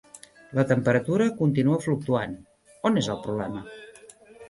La 0.59 0.63
temperatura 0.71 1.27
continua 1.43 1.79
fluctuant, 1.85 2.35
on 2.91 3.01
és 3.07 3.15
el 3.17 3.25
problema? 3.31 3.67